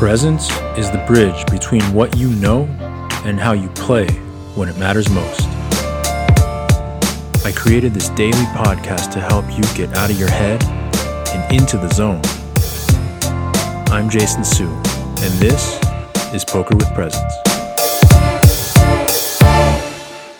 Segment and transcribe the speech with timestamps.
[0.00, 2.64] Presence is the bridge between what you know
[3.26, 4.08] and how you play
[4.54, 5.42] when it matters most.
[7.44, 11.76] I created this daily podcast to help you get out of your head and into
[11.76, 12.22] the zone.
[13.92, 15.78] I'm Jason Su, and this
[16.32, 17.34] is Poker with Presence.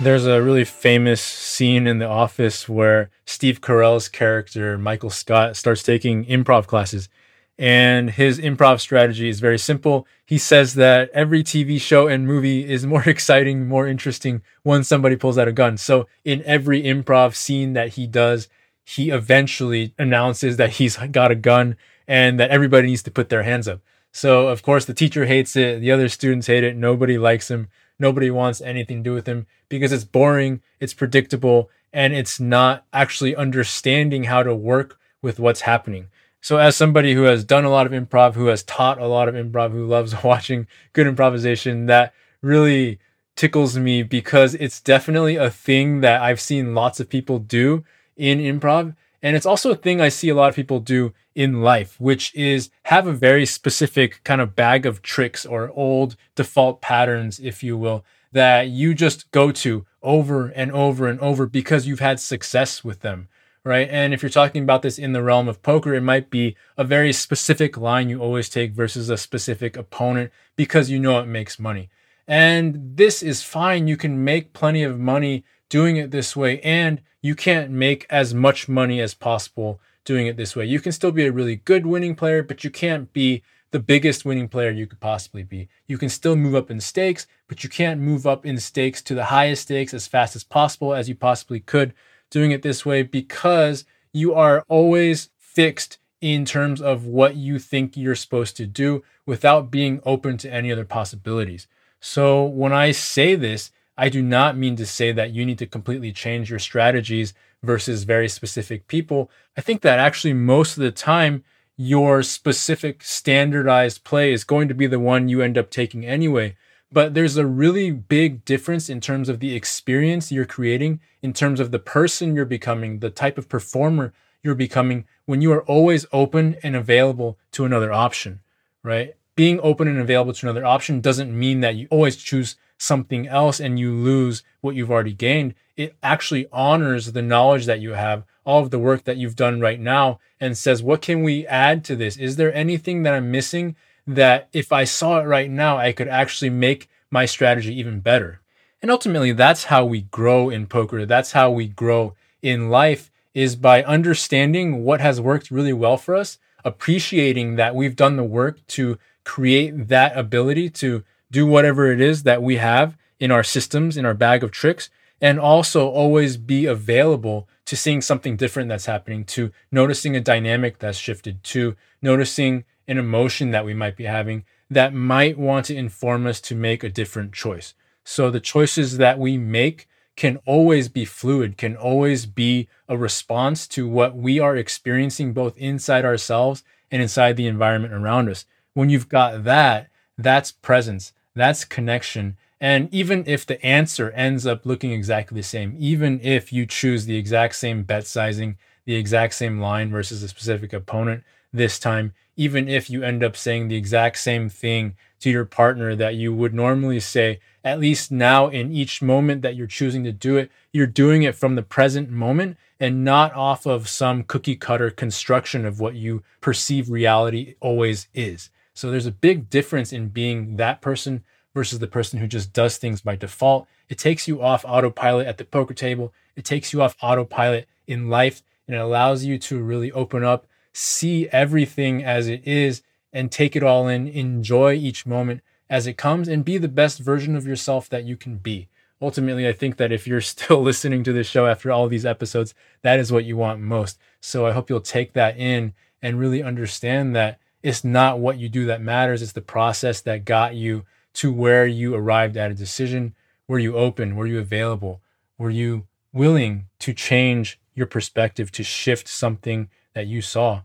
[0.00, 5.84] There's a really famous scene in The Office where Steve Carell's character, Michael Scott, starts
[5.84, 7.08] taking improv classes.
[7.56, 10.06] And his improv strategy is very simple.
[10.26, 15.16] He says that every TV show and movie is more exciting, more interesting when somebody
[15.16, 15.76] pulls out a gun.
[15.76, 18.48] So in every improv scene that he does,
[18.84, 23.42] he eventually announces that he's got a gun and that everybody needs to put their
[23.44, 23.80] hands up.
[24.12, 25.80] So, of course, the teacher hates it.
[25.80, 26.76] The other students hate it.
[26.76, 27.68] Nobody likes him.
[27.98, 32.84] Nobody wants anything to do with him because it's boring, it's predictable, and it's not
[32.92, 36.08] actually understanding how to work with what's happening.
[36.44, 39.30] So, as somebody who has done a lot of improv, who has taught a lot
[39.30, 42.98] of improv, who loves watching good improvisation, that really
[43.34, 47.82] tickles me because it's definitely a thing that I've seen lots of people do
[48.14, 48.94] in improv.
[49.22, 52.34] And it's also a thing I see a lot of people do in life, which
[52.34, 57.62] is have a very specific kind of bag of tricks or old default patterns, if
[57.62, 62.20] you will, that you just go to over and over and over because you've had
[62.20, 63.28] success with them
[63.64, 63.88] right?
[63.90, 66.84] And if you're talking about this in the realm of poker, it might be a
[66.84, 71.58] very specific line you always take versus a specific opponent because you know it makes
[71.58, 71.88] money.
[72.28, 73.88] And this is fine.
[73.88, 78.34] You can make plenty of money doing it this way, and you can't make as
[78.34, 80.66] much money as possible doing it this way.
[80.66, 84.24] You can still be a really good winning player, but you can't be the biggest
[84.24, 85.68] winning player you could possibly be.
[85.86, 89.14] You can still move up in stakes, but you can't move up in stakes to
[89.14, 91.92] the highest stakes as fast as possible as you possibly could
[92.34, 97.96] doing it this way because you are always fixed in terms of what you think
[97.96, 101.68] you're supposed to do without being open to any other possibilities.
[102.00, 105.66] So when I say this, I do not mean to say that you need to
[105.66, 109.30] completely change your strategies versus very specific people.
[109.56, 111.44] I think that actually most of the time,
[111.76, 116.56] your specific standardized play is going to be the one you end up taking anyway
[116.94, 121.58] but there's a really big difference in terms of the experience you're creating, in terms
[121.58, 126.06] of the person you're becoming, the type of performer you're becoming when you are always
[126.12, 128.40] open and available to another option,
[128.84, 129.14] right?
[129.34, 133.58] Being open and available to another option doesn't mean that you always choose something else
[133.58, 135.54] and you lose what you've already gained.
[135.76, 139.60] It actually honors the knowledge that you have, all of the work that you've done
[139.60, 142.16] right now, and says, what can we add to this?
[142.16, 143.74] Is there anything that I'm missing
[144.06, 148.40] that if I saw it right now, I could actually make my strategy even better.
[148.82, 151.06] And ultimately, that's how we grow in poker.
[151.06, 156.14] That's how we grow in life is by understanding what has worked really well for
[156.14, 162.00] us, appreciating that we've done the work to create that ability to do whatever it
[162.00, 164.90] is that we have in our systems, in our bag of tricks,
[165.20, 170.78] and also always be available to seeing something different that's happening, to noticing a dynamic
[170.78, 175.74] that's shifted, to noticing an emotion that we might be having that might want to
[175.74, 177.74] inform us to make a different choice.
[178.04, 183.66] So the choices that we make can always be fluid, can always be a response
[183.68, 188.44] to what we are experiencing both inside ourselves and inside the environment around us.
[188.74, 192.36] When you've got that, that's presence, that's connection.
[192.60, 197.06] And even if the answer ends up looking exactly the same, even if you choose
[197.06, 202.12] the exact same bet sizing, the exact same line versus a specific opponent this time,
[202.36, 206.34] even if you end up saying the exact same thing to your partner that you
[206.34, 210.50] would normally say, at least now in each moment that you're choosing to do it,
[210.72, 215.64] you're doing it from the present moment and not off of some cookie cutter construction
[215.64, 218.50] of what you perceive reality always is.
[218.74, 221.24] So there's a big difference in being that person
[221.54, 223.68] versus the person who just does things by default.
[223.88, 226.12] It takes you off autopilot at the poker table.
[226.34, 230.46] It takes you off autopilot in life and it allows you to really open up
[230.74, 232.82] see everything as it is
[233.12, 235.40] and take it all in, enjoy each moment
[235.70, 238.68] as it comes, and be the best version of yourself that you can be.
[239.00, 242.54] Ultimately, I think that if you're still listening to this show after all these episodes,
[242.82, 243.98] that is what you want most.
[244.20, 245.72] So I hope you'll take that in
[246.02, 250.26] and really understand that it's not what you do that matters, it's the process that
[250.26, 250.84] got you
[251.14, 253.14] to where you arrived at a decision.
[253.48, 254.16] Were you open?
[254.16, 255.00] Were you available?
[255.38, 260.62] Were you willing to change your perspective, to shift something that you saw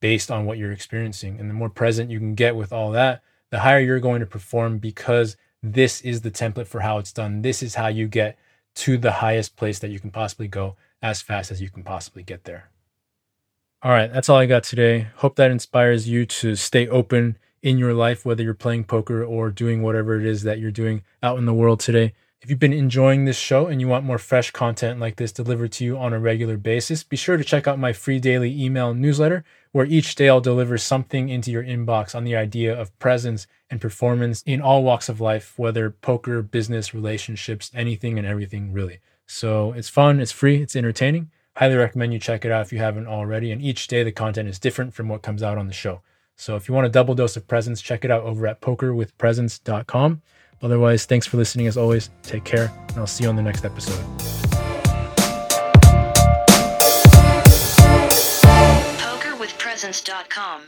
[0.00, 1.38] based on what you're experiencing.
[1.38, 4.26] And the more present you can get with all that, the higher you're going to
[4.26, 7.42] perform because this is the template for how it's done.
[7.42, 8.38] This is how you get
[8.76, 12.22] to the highest place that you can possibly go as fast as you can possibly
[12.22, 12.70] get there.
[13.82, 15.08] All right, that's all I got today.
[15.16, 19.50] Hope that inspires you to stay open in your life, whether you're playing poker or
[19.50, 22.12] doing whatever it is that you're doing out in the world today.
[22.42, 25.72] If you've been enjoying this show and you want more fresh content like this delivered
[25.72, 28.94] to you on a regular basis, be sure to check out my free daily email
[28.94, 33.46] newsletter, where each day I'll deliver something into your inbox on the idea of presence
[33.68, 39.00] and performance in all walks of life, whether poker, business, relationships, anything and everything, really.
[39.26, 41.30] So it's fun, it's free, it's entertaining.
[41.56, 43.52] Highly recommend you check it out if you haven't already.
[43.52, 46.00] And each day the content is different from what comes out on the show.
[46.36, 50.22] So if you want a double dose of presence, check it out over at pokerwithpresence.com.
[50.62, 52.10] Otherwise, thanks for listening as always.
[52.22, 54.04] Take care, and I'll see you on the next episode.
[58.98, 60.62] PokerWithPresence.com